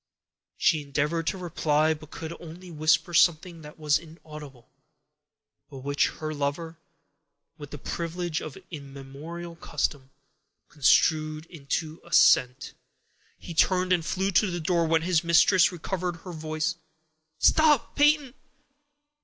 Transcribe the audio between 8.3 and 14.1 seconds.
of immemorial custom, construed into assent. He turned and